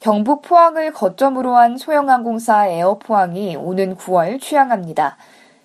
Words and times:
경북 0.00 0.40
포항을 0.40 0.94
거점으로 0.94 1.56
한 1.56 1.76
소형항공사 1.76 2.66
에어포항이 2.66 3.56
오는 3.56 3.94
9월 3.96 4.40
취항합니다. 4.40 5.18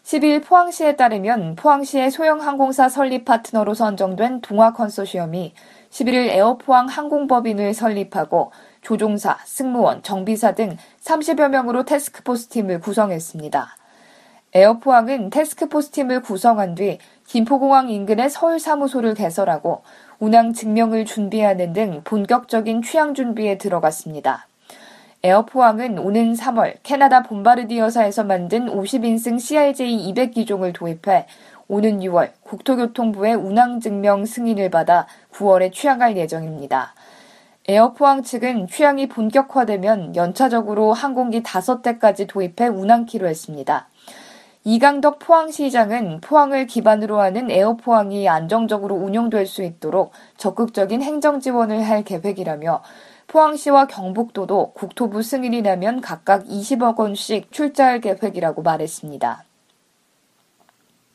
10일 0.04 0.44
포항시에 0.44 0.98
따르면 0.98 1.55
포항시의 1.55 2.12
소형항공사 2.12 2.90
설립 2.90 3.24
파트너로 3.24 3.74
선정된 3.74 4.41
동아 4.41 4.74
컨소시엄이 4.74 5.54
11일 5.90 6.32
에어포항 6.32 6.88
항공법인을 6.88 7.74
설립하고 7.74 8.52
조종사, 8.82 9.38
승무원, 9.46 10.04
정비사 10.04 10.52
등 10.52 10.76
30여 11.02 11.48
명으로 11.48 11.86
테스크포스 11.86 12.49
팀을 12.49 12.82
구성했습니다. 12.82 13.77
에어포항은 14.54 15.30
테스크포스 15.30 15.91
팀을 15.91 16.22
구성한 16.22 16.76
뒤 16.76 16.99
김포공항 17.26 17.90
인근의 17.90 18.30
서울 18.30 18.60
사무소를 18.60 19.13
개설하고 19.13 19.84
운항 20.20 20.54
증명을 20.54 21.05
준비하는 21.05 21.74
등 21.74 22.02
본격적인 22.04 22.82
취항 22.82 23.14
준비에 23.14 23.58
들어갔습니다. 23.58 24.48
에어포항은 25.24 25.98
오는 25.98 26.34
3월 26.34 26.76
캐나다 26.84 27.24
본바르디어사에서 27.24 28.24
만든 28.24 28.68
50인승 28.68 29.40
CRJ 29.40 30.14
200기종을 30.14 30.74
도입해 30.74 31.26
오는 31.68 31.99
6월 31.99 32.32
국토교통부의 32.43 33.34
운항 33.34 33.80
증명 33.80 34.26
승인을 34.26 34.70
받아 34.70 35.08
9월에 35.34 35.74
취항할 35.74 36.16
예정입니다. 36.16 36.93
에어포항 37.68 38.21
측은 38.21 38.68
취항이 38.68 39.08
본격화되면 39.10 40.16
연차적으로 40.16 40.93
항공기 40.93 41.41
5대까지 41.41 42.27
도입해 42.27 42.68
운항키로 42.68 43.27
했습니다. 43.27 43.88
이강덕 44.68 45.20
포항시장은 45.20 46.21
포항을 46.21 46.66
기반으로 46.66 47.20
하는 47.20 47.52
에어포항이 47.52 48.27
안정적으로 48.27 48.96
운영될 48.96 49.46
수 49.46 49.62
있도록 49.62 50.12
적극적인 50.38 51.04
행정 51.04 51.40
지원을 51.40 51.88
할 51.88 52.04
계획이라며 52.04 52.82
포항시와 53.27 53.86
경북도도 53.86 54.71
국토부 54.74 55.21
승인이 55.21 55.62
나면 55.62 56.02
각각 56.02 56.46
20억 56.46 56.98
원씩 56.98 57.52
출자할 57.52 58.02
계획이라고 58.02 58.63
말했습니다. 58.63 59.43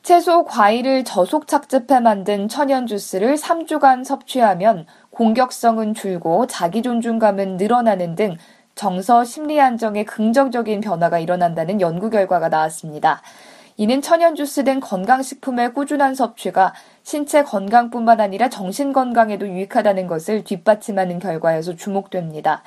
채소, 0.05 0.45
과일을 0.45 1.03
저속 1.03 1.49
착즙해 1.49 1.99
만든 2.01 2.47
천연 2.47 2.87
주스를 2.87 3.35
3주간 3.35 4.05
섭취하면 4.05 4.87
공격성은 5.11 5.95
줄고 5.95 6.47
자기 6.47 6.83
존중감은 6.83 7.57
늘어나는 7.57 8.15
등 8.15 8.37
정서 8.81 9.25
심리 9.25 9.61
안정에 9.61 10.05
긍정적인 10.05 10.81
변화가 10.81 11.19
일어난다는 11.19 11.83
연구 11.83 12.09
결과가 12.09 12.49
나왔습니다. 12.49 13.21
이는 13.77 14.01
천연주스 14.01 14.65
등 14.65 14.81
건강식품의 14.81 15.75
꾸준한 15.75 16.15
섭취가 16.15 16.73
신체 17.03 17.43
건강뿐만 17.43 18.23
아니라 18.23 18.49
정신 18.49 18.95
건강에도 18.95 19.47
유익하다는 19.47 20.07
것을 20.07 20.45
뒷받침하는 20.45 21.19
결과여서 21.19 21.77
주목됩니다. 21.77 22.63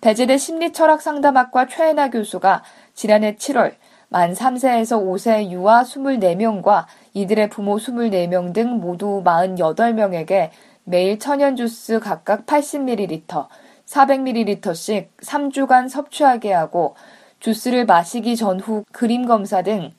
배재대 0.00 0.38
심리철학 0.38 1.02
상담학과 1.02 1.66
최애나 1.66 2.08
교수가 2.08 2.62
지난해 2.94 3.36
7월 3.36 3.74
만 4.08 4.32
3세에서 4.32 5.04
5세 5.04 5.50
유아 5.50 5.82
24명과 5.82 6.86
이들의 7.12 7.50
부모 7.50 7.76
24명 7.76 8.54
등 8.54 8.80
모두 8.80 9.22
48명에게 9.22 10.48
매일 10.84 11.18
천연주스 11.18 12.00
각각 12.00 12.46
80ml, 12.46 13.48
400ml씩 13.90 15.08
3주간 15.20 15.88
섭취하게 15.88 16.52
하고 16.52 16.94
주스를 17.40 17.86
마시기 17.86 18.36
전후 18.36 18.84
그림 18.92 19.26
검사 19.26 19.62
등 19.62 19.92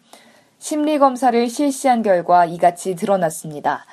심리 0.59 0.97
검사를 0.97 1.49
실시한 1.49 2.01
결과 2.01 2.45
이같이 2.45 2.95
드러났습니다. 2.95 3.85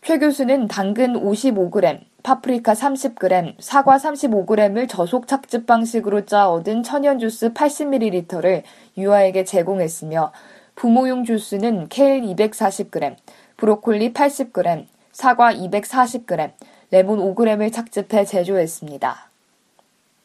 최 0.00 0.18
교수는 0.18 0.68
당근 0.68 1.14
55g, 1.14 2.00
파프리카 2.22 2.72
30g, 2.72 3.56
사과 3.58 3.96
35g을 3.96 4.88
저속 4.88 5.26
착즙 5.26 5.66
방식으로 5.66 6.24
짜 6.24 6.48
얻은 6.48 6.82
천연 6.82 7.18
주스 7.18 7.52
80ml를 7.52 8.62
유아에게 8.96 9.44
제공했으며 9.44 10.32
부모용 10.76 11.24
주스는 11.24 11.88
케일 11.88 12.22
240g, 12.22 13.16
브로콜리 13.56 14.12
80g, 14.12 14.86
사과 15.12 15.52
240g, 15.52 16.52
레몬 16.90 17.18
5g을 17.18 17.72
착즙해 17.72 18.24
제조했습니다. 18.24 19.30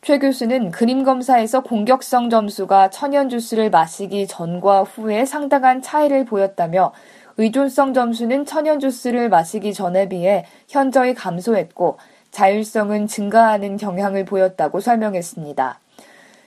최 0.01 0.17
교수는 0.17 0.71
그림 0.71 1.03
검사에서 1.03 1.61
공격성 1.61 2.29
점수가 2.29 2.89
천연 2.89 3.27
주스를 3.29 3.69
마시기 3.69 4.27
전과 4.27 4.83
후에 4.83 5.25
상당한 5.25 5.81
차이를 5.81 6.23
보였다며 6.25 6.93
의존성 7.37 7.93
점수는 7.93 8.45
천연 8.45 8.79
주스를 8.79 9.29
마시기 9.29 9.73
전에 9.73 10.07
비해 10.09 10.45
현저히 10.67 11.13
감소했고 11.13 11.97
자율성은 12.31 13.07
증가하는 13.07 13.77
경향을 13.77 14.25
보였다고 14.25 14.79
설명했습니다. 14.79 15.79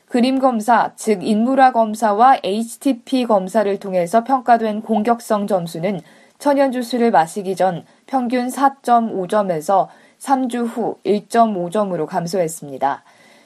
그림 0.07 0.39
검사, 0.39 0.93
즉 0.97 1.23
인물화 1.23 1.73
검사와 1.73 2.41
HTP 2.43 3.25
검사를 3.25 3.79
통해서 3.79 4.25
평가된 4.25 4.83
공격성 4.83 5.47
점수는 5.47 6.01
천연 6.39 6.73
주스를 6.73 7.11
마시기 7.11 7.57
전 7.57 7.85
평균 8.07 8.49
4.5점에서 8.49 9.89
3주 10.23 10.69
후 10.69 10.99
1.5점으로 11.05 12.07
감소했습니다. 12.07 13.03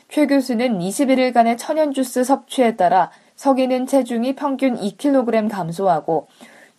최 0.09 0.27
교수는 0.27 0.79
21일간의 0.79 1.57
천연주스 1.59 2.23
섭취에 2.23 2.77
따라 2.77 3.11
석이는 3.35 3.87
체중이 3.87 4.35
평균 4.35 4.77
2kg 4.77 5.51
감소하고 5.51 6.29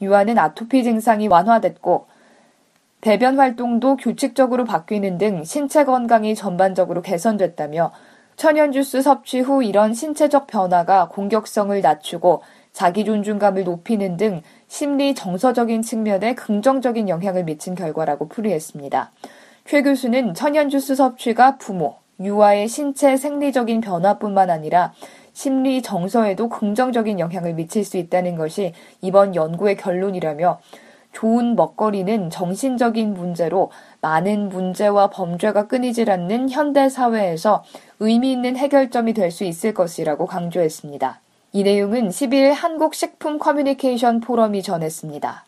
유아는 0.02 0.38
아토피 0.38 0.84
증상이 0.84 1.28
완화됐고 1.28 2.06
배변 3.02 3.40
활동도 3.40 3.97
규칙적으로 3.97 4.66
바뀌는 4.66 5.18
등 5.18 5.44
신체 5.44 5.84
건강이 5.84 6.35
전반적으로 6.35 7.02
개선됐다며 7.02 7.91
천연주스 8.35 9.02
섭취 9.02 9.40
후 9.40 9.64
이런 9.64 9.96
신체적 9.96 10.46
변화가 10.46 11.09
공격성을 11.09 11.79
낮추고 11.81 12.44
자기 12.72 13.03
존중감을 13.03 13.64
높이는 13.64 14.16
등 14.18 14.44
심리 14.68 15.16
정서적인 15.16 15.81
측면에 15.81 16.35
긍정적인 16.35 17.09
영향을 17.09 17.46
미친 17.46 17.74
결과라고 17.74 18.28
풀이했습니다. 18.28 19.12
최 19.67 19.81
교수는 19.81 20.33
천연주스 20.33 20.95
섭취가 20.95 21.57
부모, 21.57 21.95
유아의 22.22 22.69
신체 22.69 23.17
생리적인 23.17 23.81
변화뿐만 23.81 24.50
아니라 24.50 24.94
심리 25.33 25.81
정서에도 25.81 26.47
긍정적인 26.47 27.19
영향을 27.19 27.53
미칠 27.53 27.83
수 27.83 27.97
있다는 27.97 28.38
것이 28.38 28.73
이번 29.01 29.35
연구의 29.35 29.75
결론이라며 29.75 30.61
좋은 31.11 31.57
먹거리는 31.57 32.29
정신적인 32.29 33.13
문제로 33.13 33.69
많은 34.00 34.47
문제와 34.47 35.09
범죄가 35.09 35.67
끊이질 35.67 36.11
않는 36.11 36.49
현대 36.49 36.88
사회에서 36.88 37.66
의미 37.99 38.31
있는 38.31 38.55
해결점이 38.55 39.13
될 39.13 39.31
수 39.31 39.44
있을 39.44 39.73
것이라고 39.73 40.28
강조했습니다. 40.28 41.19
이 41.51 41.63
내용은 41.63 42.07
10일 42.07 42.53
한국식품 42.53 43.38
커뮤니케이션 43.38 44.22
포럼이 44.22 44.61
전했습니다. 44.61 45.45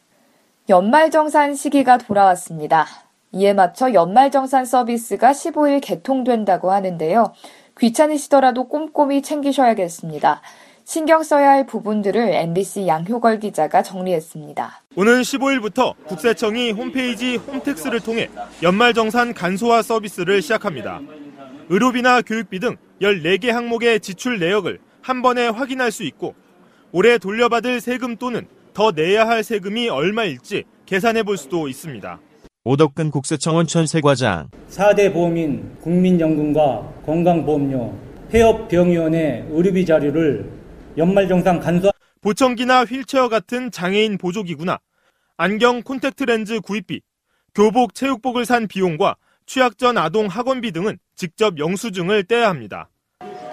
연말정산 0.68 1.56
시기가 1.56 2.00
돌아왔습니다. 2.00 3.09
이에 3.32 3.54
맞춰 3.54 3.94
연말정산 3.94 4.66
서비스가 4.66 5.32
15일 5.32 5.82
개통된다고 5.82 6.72
하는데요. 6.72 7.34
귀찮으시더라도 7.80 8.68
꼼꼼히 8.68 9.22
챙기셔야겠습니다. 9.22 10.42
신경 10.84 11.22
써야 11.22 11.52
할 11.52 11.68
부분들을 11.68 12.20
MBC 12.20 12.88
양효걸 12.88 13.40
기자가 13.40 13.84
정리했습니다. 13.84 14.84
오는 14.96 15.22
15일부터 15.22 15.94
국세청이 16.08 16.72
홈페이지 16.72 17.36
홈택스를 17.36 18.00
통해 18.00 18.28
연말정산 18.64 19.36
간소화 19.36 19.84
서비스를 19.84 20.42
시작합니다. 20.42 21.00
의료비나 21.70 22.24
교육비 22.24 22.60
등 22.60 22.78
14개 23.02 23.50
항목의 23.50 24.00
지출 24.00 24.40
내역을 24.40 24.80
한 25.02 25.22
번에 25.22 25.48
확인할 25.48 25.92
수 25.92 26.04
있고 26.04 26.34
올해 26.92 27.20
돌려받을 27.20 27.82
세금 27.82 28.18
또는 28.18 28.48
더 28.74 28.92
내야 28.92 29.28
할 29.28 29.44
세금이 29.44 29.90
얼마일지 29.90 30.64
계산해 30.88 31.22
볼 31.22 31.38
수도 31.38 31.68
있습니다. 31.68 32.20
오덕근 32.70 33.10
국세청원 33.10 33.66
천세과장 33.66 34.52
4대 34.70 35.12
보험인 35.12 35.76
국민연금과 35.82 37.02
건강보험료, 37.04 37.98
폐업병의원의 38.30 39.48
의료비 39.50 39.88
자료를 39.88 40.48
연말정산 40.96 41.60
간소 41.60 41.90
보청기나 42.22 42.86
휠체어 42.86 43.28
같은 43.28 43.72
장애인 43.72 44.20
보조기구나 44.20 44.78
안경 45.36 45.82
콘택트 45.82 46.26
렌즈 46.26 46.60
구입비, 46.60 47.02
교복 47.56 47.96
체육복을 47.96 48.46
산 48.46 48.68
비용과 48.68 49.16
취약 49.48 49.80
전 49.80 49.98
아동 49.98 50.28
학원비 50.28 50.72
등은 50.72 51.00
직접 51.16 51.58
영수증을 51.58 52.26
떼야 52.26 52.50
합니다. 52.50 52.92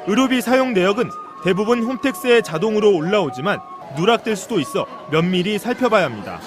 의료비 0.07 0.43
사용 0.43 0.75
내역은 0.75 1.09
대부분 1.43 1.83
홈택스에 1.85 2.43
자동으로 2.43 2.95
올라오지만 2.95 3.61
누락될 3.97 4.37
수도 4.37 4.61
있어 4.61 4.87
면밀히 5.11 5.57
살펴봐야 5.57 6.05
합니다. 6.05 6.39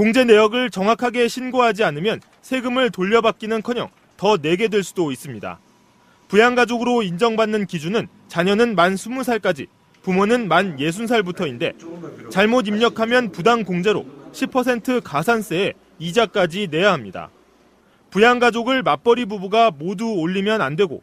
공제 0.00 0.24
내역을 0.24 0.70
정확하게 0.70 1.28
신고하지 1.28 1.84
않으면 1.84 2.22
세금을 2.40 2.88
돌려받기는커녕 2.88 3.90
더 4.16 4.38
내게 4.38 4.68
될 4.68 4.82
수도 4.82 5.12
있습니다. 5.12 5.60
부양가족으로 6.28 7.02
인정받는 7.02 7.66
기준은 7.66 8.08
자녀는 8.26 8.76
만 8.76 8.94
20살까지, 8.94 9.66
부모는 10.00 10.48
만 10.48 10.78
60살부터인데 10.78 12.30
잘못 12.30 12.66
입력하면 12.66 13.30
부당 13.30 13.62
공제로 13.62 14.06
10% 14.32 15.02
가산세에 15.04 15.74
이자까지 15.98 16.68
내야 16.70 16.94
합니다. 16.94 17.28
부양가족을 18.08 18.82
맞벌이 18.82 19.26
부부가 19.26 19.70
모두 19.70 20.14
올리면 20.14 20.62
안 20.62 20.76
되고 20.76 21.02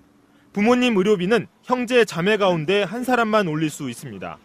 부모님 0.53 0.97
의료비는 0.97 1.45
형제 1.61 2.03
자매 2.03 2.37
가운데 2.37 2.81
한 2.81 3.03
사람만 3.03 3.47
올릴 3.47 3.69
수 3.69 3.91
있습니다. 3.91 4.39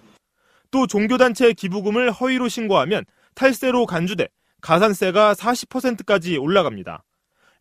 또 0.70 0.86
종교단체 0.86 1.54
기부금을 1.54 2.10
허위로 2.10 2.48
신고하면 2.48 3.06
탈세로 3.34 3.86
간주돼 3.86 4.28
가산세가 4.62 5.34
40%까지 5.34 6.38
올라갑니다. 6.38 7.02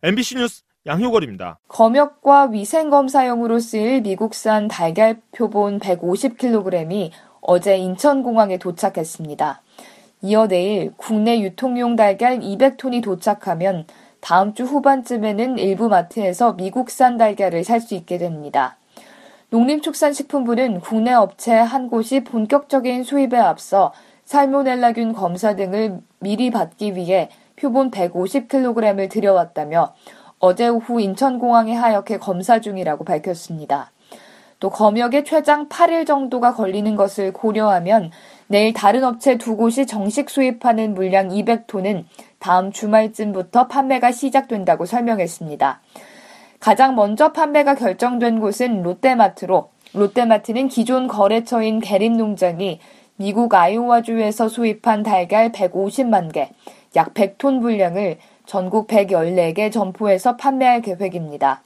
MBC 0.02 0.36
뉴스 0.36 0.62
양효걸입니다. 0.86 1.58
검역과 1.68 2.46
위생검사용으로 2.46 3.58
쓰일 3.58 4.00
미국산 4.02 4.68
달걀 4.68 5.20
표본 5.32 5.78
150kg이 5.78 7.10
어제 7.40 7.76
인천공항에 7.76 8.56
도착했습니다. 8.58 9.62
이어 10.22 10.46
내일 10.46 10.92
국내 10.96 11.40
유통용 11.40 11.96
달걀 11.96 12.38
200톤이 12.38 13.02
도착하면 13.02 13.86
다음 14.20 14.54
주 14.54 14.62
후반쯤에는 14.64 15.58
일부 15.58 15.88
마트에서 15.88 16.52
미국산 16.52 17.16
달걀을 17.16 17.64
살 17.64 17.80
수 17.80 17.94
있게 17.94 18.18
됩니다. 18.18 18.76
농림축산식품부는 19.50 20.80
국내 20.80 21.12
업체 21.12 21.52
한 21.52 21.90
곳이 21.90 22.22
본격적인 22.22 23.02
수입에 23.02 23.36
앞서 23.36 23.92
살모넬라균 24.24 25.12
검사 25.12 25.56
등을 25.56 25.98
미리 26.22 26.50
받기 26.50 26.96
위해 26.96 27.28
표본 27.56 27.90
150kg을 27.90 29.10
들여왔다며 29.10 29.94
어제 30.38 30.68
오후 30.68 31.00
인천공항에 31.00 31.74
하역해 31.74 32.18
검사 32.18 32.60
중이라고 32.60 33.04
밝혔습니다. 33.04 33.92
또 34.58 34.70
검역에 34.70 35.24
최장 35.24 35.68
8일 35.68 36.06
정도가 36.06 36.54
걸리는 36.54 36.94
것을 36.94 37.32
고려하면 37.32 38.12
내일 38.46 38.72
다른 38.72 39.02
업체 39.02 39.36
두 39.36 39.56
곳이 39.56 39.86
정식 39.86 40.30
수입하는 40.30 40.94
물량 40.94 41.28
200톤은 41.30 42.04
다음 42.38 42.70
주말쯤부터 42.70 43.66
판매가 43.66 44.12
시작된다고 44.12 44.86
설명했습니다. 44.86 45.80
가장 46.60 46.94
먼저 46.94 47.32
판매가 47.32 47.74
결정된 47.74 48.38
곳은 48.38 48.82
롯데마트로 48.82 49.70
롯데마트는 49.94 50.68
기존 50.68 51.08
거래처인 51.08 51.80
대림농장이 51.80 52.78
미국 53.22 53.54
아이오와주에서 53.54 54.48
수입한 54.48 55.04
달걀 55.04 55.52
150만 55.52 56.32
개, 56.32 56.50
약 56.96 57.14
100톤 57.14 57.62
분량을 57.62 58.18
전국 58.46 58.88
114개 58.88 59.70
점포에서 59.70 60.36
판매할 60.36 60.82
계획입니다. 60.82 61.62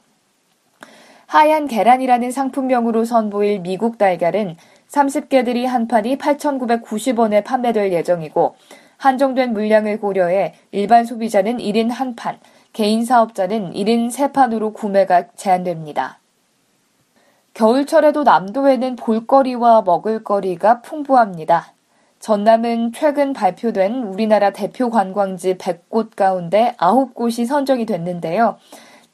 하얀 1.25 1.67
계란이라는 1.67 2.29
상품명으로 2.29 3.05
선보일 3.05 3.61
미국 3.61 3.97
달걀은 3.97 4.55
30개들이 4.87 5.65
한 5.65 5.87
판이 5.87 6.19
8,990원에 6.19 7.43
판매될 7.43 7.91
예정이고 7.91 8.53
한정된 8.97 9.53
물량을 9.53 9.99
고려해 9.99 10.53
일반 10.69 11.05
소비자는 11.05 11.57
1인 11.57 11.89
한 11.89 12.15
판, 12.15 12.37
개인 12.71 13.03
사업자는 13.03 13.73
1인 13.73 14.11
3판으로 14.11 14.75
구매가 14.75 15.29
제한됩니다. 15.35 16.19
겨울철에도 17.57 18.21
남도에는 18.21 18.95
볼거리와 18.97 19.81
먹을거리가 19.81 20.81
풍부합니다. 20.81 21.73
전남은 22.19 22.93
최근 22.93 23.33
발표된 23.33 24.03
우리나라 24.03 24.51
대표 24.51 24.91
관광지 24.91 25.55
100곳 25.55 26.15
가운데 26.15 26.75
9곳이 26.77 27.47
선정이 27.47 27.87
됐는데요. 27.87 28.57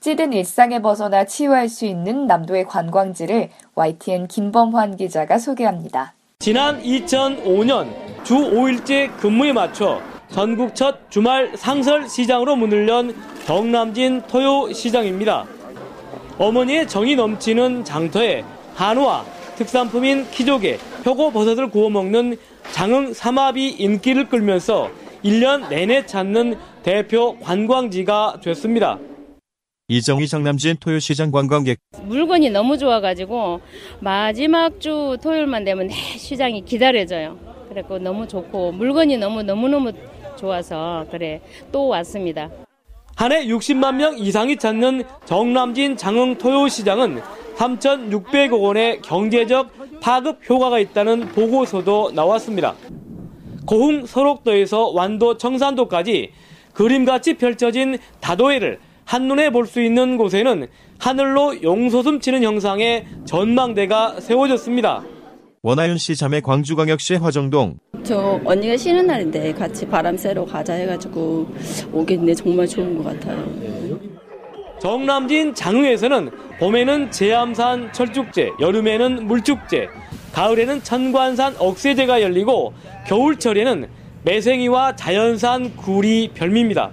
찌든 0.02 0.34
일상에 0.34 0.82
벗어나 0.82 1.24
치유할 1.24 1.70
수 1.70 1.86
있는 1.86 2.28
남도의 2.28 2.66
관광지를 2.66 3.48
YTN 3.76 4.28
김범환 4.28 4.98
기자가 4.98 5.38
소개합니다. 5.38 6.14
지난 6.40 6.82
2005년 6.82 7.88
주 8.26 8.36
5일째 8.36 9.16
근무에 9.22 9.54
맞춰 9.54 10.02
전국 10.28 10.76
첫 10.76 11.10
주말 11.10 11.56
상설 11.56 12.10
시장으로 12.10 12.58
문을 12.58 12.90
연 12.90 13.16
경남진 13.46 14.24
토요 14.28 14.74
시장입니다. 14.74 15.46
어머니의 16.38 16.88
정이 16.88 17.16
넘치는 17.16 17.84
장터에 17.84 18.44
한우와 18.76 19.26
특산품인 19.56 20.30
키조개, 20.32 20.78
표고버섯을 21.04 21.70
구워 21.70 21.90
먹는 21.90 22.38
장흥 22.72 23.14
삼합이 23.14 23.70
인기를 23.70 24.30
끌면서 24.30 24.90
1년 25.24 25.70
내내 25.70 26.06
찾는 26.06 26.56
대표 26.82 27.38
관광지가 27.40 28.40
됐습니다. 28.44 28.98
이정희 29.90 30.28
정남진 30.28 30.78
토요시장 30.80 31.30
관광객 31.30 31.78
물건이 32.04 32.50
너무 32.50 32.78
좋아가지고 32.78 33.60
마지막 34.00 34.80
주 34.80 35.18
토요일만 35.22 35.66
되면 35.66 35.88
내 35.88 35.94
시장이 35.94 36.64
기다려져요. 36.66 37.38
그래고 37.70 38.00
너무 38.00 38.28
좋고 38.28 38.72
물건이 38.72 39.18
너무 39.18 39.44
너무 39.44 39.68
너무 39.68 39.92
좋아서 40.38 41.06
그래 41.12 41.42
또 41.72 41.88
왔습니다. 41.90 42.50
한 43.16 43.32
해 43.32 43.46
60만 43.46 43.96
명 43.96 44.18
이상이 44.18 44.58
찾는 44.58 45.04
정남진 45.26 45.98
장흥 45.98 46.38
토요시장은 46.38 47.22
3,600억 47.56 48.60
원의 48.62 49.02
경제적 49.02 49.70
파급 50.02 50.40
효과가 50.50 50.80
있다는 50.80 51.28
보고서도 51.30 52.12
나왔습니다. 52.14 52.74
고흥 53.66 54.06
설옥도에서 54.06 54.88
완도 54.90 55.38
청산도까지 55.38 56.32
그림같이 56.74 57.36
펼쳐진 57.36 57.98
다도해를 58.20 58.80
한눈에 59.06 59.52
볼 59.52 59.68
수 59.68 59.82
있는 59.82 60.18
곳에는 60.18 60.68
하늘로 61.00 61.62
용솟음 61.62 62.20
치는 62.20 62.44
형상의 62.44 63.06
전망대가 63.26 64.20
세워졌습니다. 64.20 65.04
원하윤 65.66 65.98
씨 65.98 66.18
자매 66.18 66.42
광주광역시 66.42 67.16
화정동 67.16 67.78
저 68.04 68.38
언니가 68.44 68.76
쉬는 68.76 69.08
날인데 69.08 69.54
같이 69.54 69.88
바람 69.88 70.18
쐬러 70.18 70.44
가자 70.44 70.74
해가지고 70.74 71.48
오겠네 71.94 72.36
정말 72.36 72.68
좋은 72.68 72.98
것 72.98 73.06
같아요. 73.06 73.98
정남진 74.82 75.56
장흥에서는 75.56 76.32
봄에는 76.60 77.12
제암산 77.12 77.94
철쭉제, 77.94 78.50
여름에는 78.60 79.26
물축제, 79.26 79.88
가을에는 80.34 80.84
천관산 80.84 81.56
억새제가 81.58 82.22
열리고 82.22 82.74
겨울철에는 83.08 83.88
매생이와 84.24 84.98
자연산 84.98 85.78
굴이 85.78 86.32
별미입니다. 86.34 86.92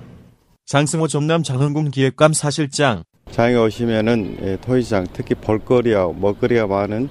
장승호 0.66 1.08
전남 1.08 1.42
장흥군 1.42 1.90
기획감 1.90 2.32
사실장 2.32 3.02
장에 3.32 3.56
오시면은 3.56 4.38
예, 4.42 4.56
토시장 4.60 5.08
특히 5.12 5.34
볼거리와 5.34 6.12
먹거리가 6.12 6.68
많은 6.68 7.08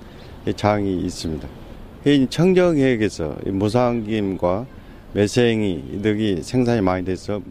장이 0.53 0.99
있습니다. 1.01 1.47
이 2.05 2.27
청정해역에서 2.29 3.35
무상김과 3.45 4.65
매생이 5.13 6.01
등이 6.01 6.43
생산이 6.43 6.81
많이 6.81 7.03
돼서 7.03 7.41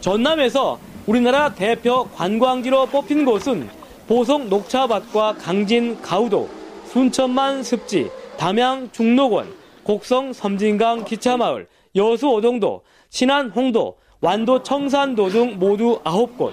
전남에서 0.00 0.78
우리나라 1.06 1.52
대표 1.52 2.08
관광지로 2.14 2.86
뽑힌 2.86 3.24
곳은 3.24 3.68
보성 4.06 4.48
녹차밭과 4.48 5.34
강진 5.34 6.00
가우도, 6.00 6.48
순천만 6.86 7.62
습지, 7.62 8.08
담양 8.36 8.88
중록원, 8.92 9.52
곡성 9.82 10.32
섬진강 10.32 11.04
기차마을, 11.04 11.66
여수 11.96 12.28
오동도, 12.28 12.82
신안 13.10 13.50
홍도, 13.50 13.96
완도 14.20 14.62
청산도 14.62 15.28
등 15.30 15.58
모두 15.58 16.00
9곳. 16.04 16.52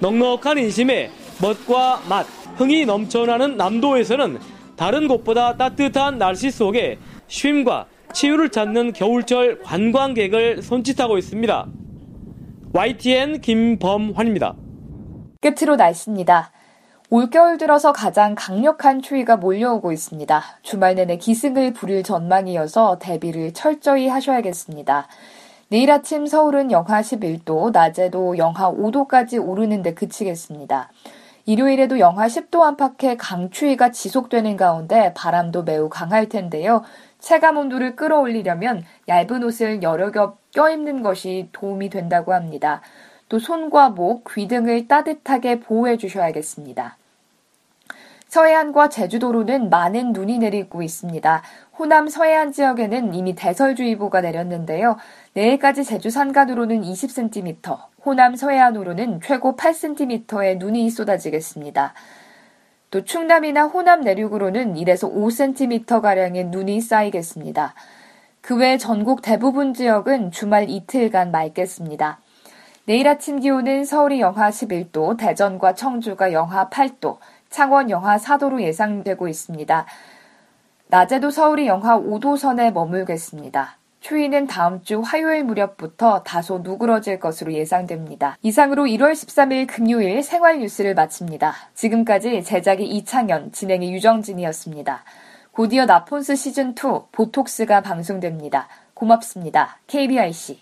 넉넉한 0.00 0.58
인심에 0.58 1.10
멋과 1.40 2.02
맛, 2.08 2.26
흥이 2.56 2.86
넘쳐나는 2.86 3.56
남도에서는 3.56 4.38
다른 4.76 5.08
곳보다 5.08 5.56
따뜻한 5.56 6.18
날씨 6.18 6.50
속에 6.50 6.98
쉼과 7.26 7.86
치유를 8.12 8.50
찾는 8.50 8.92
겨울철 8.92 9.62
관광객을 9.62 10.62
손짓하고 10.62 11.18
있습니다. 11.18 11.66
YTN 12.74 13.40
김범환입니다. 13.40 14.54
끝으로 15.40 15.76
날씨입니다. 15.76 16.52
올겨울 17.10 17.58
들어서 17.58 17.92
가장 17.92 18.34
강력한 18.34 19.02
추위가 19.02 19.36
몰려오고 19.36 19.92
있습니다. 19.92 20.42
주말 20.62 20.94
내내 20.94 21.18
기승을 21.18 21.74
부릴 21.74 22.02
전망이어서 22.02 22.98
대비를 22.98 23.52
철저히 23.52 24.08
하셔야겠습니다. 24.08 25.08
내일 25.68 25.90
아침 25.90 26.26
서울은 26.26 26.70
영하 26.70 27.02
11도, 27.02 27.70
낮에도 27.72 28.38
영하 28.38 28.70
5도까지 28.72 29.46
오르는데 29.46 29.92
그치겠습니다. 29.92 30.90
일요일에도 31.44 31.98
영하 31.98 32.26
10도 32.28 32.62
안팎의 32.62 33.16
강추위가 33.18 33.90
지속되는 33.90 34.56
가운데 34.56 35.12
바람도 35.14 35.64
매우 35.64 35.88
강할 35.88 36.28
텐데요. 36.28 36.82
체감 37.18 37.56
온도를 37.56 37.96
끌어올리려면 37.96 38.84
얇은 39.08 39.42
옷을 39.42 39.82
여러 39.82 40.10
겹 40.10 40.38
껴입는 40.52 41.02
것이 41.02 41.48
도움이 41.52 41.90
된다고 41.90 42.32
합니다. 42.32 42.80
또 43.28 43.38
손과 43.38 43.90
목, 43.90 44.24
귀 44.34 44.46
등을 44.46 44.86
따뜻하게 44.88 45.60
보호해 45.60 45.96
주셔야겠습니다. 45.96 46.96
서해안과 48.28 48.88
제주도로는 48.88 49.68
많은 49.68 50.12
눈이 50.12 50.38
내리고 50.38 50.82
있습니다. 50.82 51.42
호남 51.82 52.06
서해안 52.06 52.52
지역에는 52.52 53.12
이미 53.12 53.34
대설주의보가 53.34 54.20
내렸는데요. 54.20 54.98
내일까지 55.32 55.82
제주 55.82 56.10
산간으로는 56.10 56.80
20cm, 56.80 57.76
호남 58.06 58.36
서해안으로는 58.36 59.20
최고 59.20 59.56
8cm의 59.56 60.58
눈이 60.58 60.88
쏟아지겠습니다. 60.90 61.92
또 62.92 63.04
충남이나 63.04 63.64
호남 63.64 64.02
내륙으로는 64.02 64.74
1에서 64.74 65.12
5cm가량의 65.12 66.50
눈이 66.50 66.80
쌓이겠습니다. 66.80 67.74
그 68.42 68.54
외 68.54 68.78
전국 68.78 69.20
대부분 69.20 69.74
지역은 69.74 70.30
주말 70.30 70.70
이틀간 70.70 71.32
맑겠습니다. 71.32 72.20
내일 72.84 73.08
아침 73.08 73.40
기온은 73.40 73.84
서울이 73.84 74.20
영하 74.20 74.50
11도, 74.50 75.16
대전과 75.16 75.74
청주가 75.74 76.32
영하 76.32 76.68
8도, 76.68 77.18
창원 77.50 77.90
영하 77.90 78.18
4도로 78.18 78.62
예상되고 78.62 79.26
있습니다. 79.26 79.86
낮에도 80.92 81.30
서울이 81.30 81.68
영하 81.68 81.98
5도 81.98 82.36
선에 82.36 82.70
머물겠습니다. 82.70 83.78
추위는 84.00 84.46
다음 84.46 84.82
주 84.82 85.00
화요일 85.00 85.42
무렵부터 85.42 86.22
다소 86.22 86.58
누그러질 86.58 87.18
것으로 87.18 87.54
예상됩니다. 87.54 88.36
이상으로 88.42 88.84
1월 88.84 89.12
13일 89.12 89.66
금요일 89.66 90.22
생활 90.22 90.58
뉴스를 90.58 90.94
마칩니다. 90.94 91.54
지금까지 91.72 92.42
제작이 92.42 92.84
이창현, 92.84 93.52
진행의 93.52 93.90
유정진이었습니다. 93.90 95.04
곧이어 95.52 95.86
나폰스 95.86 96.34
시즌2 96.34 97.06
보톡스가 97.10 97.80
방송됩니다. 97.80 98.68
고맙습니다. 98.92 99.78
KBIC. 99.86 100.60